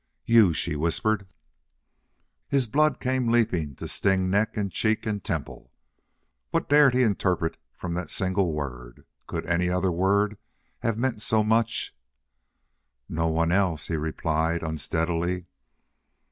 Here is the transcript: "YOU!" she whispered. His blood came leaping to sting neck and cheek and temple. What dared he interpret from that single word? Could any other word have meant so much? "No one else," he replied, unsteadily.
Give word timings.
"YOU!" 0.25 0.51
she 0.51 0.75
whispered. 0.75 1.27
His 2.47 2.65
blood 2.65 2.99
came 2.99 3.29
leaping 3.31 3.75
to 3.75 3.87
sting 3.87 4.31
neck 4.31 4.57
and 4.57 4.71
cheek 4.71 5.05
and 5.05 5.23
temple. 5.23 5.71
What 6.49 6.67
dared 6.67 6.95
he 6.95 7.03
interpret 7.03 7.57
from 7.75 7.93
that 7.93 8.09
single 8.09 8.51
word? 8.51 9.05
Could 9.27 9.45
any 9.45 9.69
other 9.69 9.91
word 9.91 10.39
have 10.79 10.97
meant 10.97 11.21
so 11.21 11.43
much? 11.43 11.95
"No 13.07 13.27
one 13.27 13.51
else," 13.51 13.89
he 13.89 13.95
replied, 13.95 14.63
unsteadily. 14.63 15.45